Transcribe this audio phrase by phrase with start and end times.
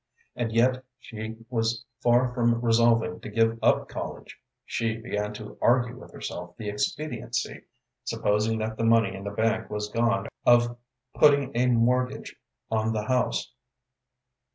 [0.35, 4.39] And yet she was far from resolving to give up college.
[4.65, 7.65] She began to argue with herself the expediancy,
[8.03, 10.75] supposing that the money in the bank was gone, of
[11.13, 12.35] putting a mortgage
[12.71, 13.53] on the house.